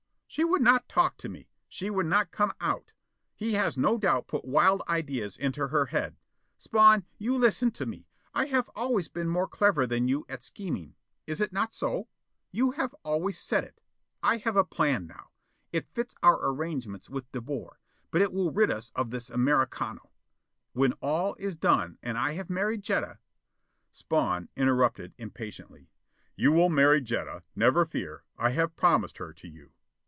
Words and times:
"She 0.33 0.45
would 0.45 0.61
not 0.61 0.87
talk 0.87 1.17
to 1.17 1.27
me. 1.27 1.49
She 1.67 1.89
would 1.89 2.05
not 2.05 2.31
come 2.31 2.53
out. 2.61 2.93
He 3.35 3.51
has 3.55 3.75
no 3.77 3.97
doubt 3.97 4.27
put 4.29 4.45
wild 4.45 4.81
ideas 4.87 5.35
into 5.35 5.67
her 5.67 5.87
head. 5.87 6.15
Spawn, 6.57 7.05
you 7.17 7.37
listen 7.37 7.69
to 7.71 7.85
me. 7.85 8.07
I 8.33 8.45
have 8.45 8.69
always 8.73 9.09
been 9.09 9.27
more 9.27 9.45
clever 9.49 9.85
than 9.85 10.07
you 10.07 10.25
at 10.29 10.41
scheming. 10.41 10.95
Is 11.27 11.41
it 11.41 11.51
not 11.51 11.73
so? 11.73 12.07
You 12.49 12.71
have 12.71 12.95
always 13.03 13.37
said 13.37 13.65
it. 13.65 13.81
I 14.23 14.37
have 14.37 14.55
a 14.55 14.63
plan 14.63 15.05
now, 15.05 15.31
it 15.73 15.89
fits 15.93 16.15
our 16.23 16.39
arrangements 16.41 17.09
with 17.09 17.29
De 17.33 17.41
Boer, 17.41 17.77
but 18.09 18.21
it 18.21 18.31
will 18.31 18.51
rid 18.53 18.71
us 18.71 18.89
of 18.95 19.09
this 19.11 19.29
Americano. 19.29 20.11
When 20.71 20.93
all 21.01 21.35
is 21.39 21.57
done 21.57 21.97
and 22.01 22.17
I 22.17 22.35
have 22.35 22.49
married 22.49 22.83
Jetta 22.83 23.19
"Spawn 23.91 24.47
interrupted 24.55 25.13
impatiently. 25.17 25.89
"You 26.37 26.53
will 26.53 26.69
marry 26.69 27.01
Jetta, 27.01 27.43
never 27.53 27.83
fear. 27.85 28.23
I 28.37 28.51
have 28.51 28.77
promised 28.77 29.17
her 29.17 29.33
to 29.33 29.49
you." 29.49 29.73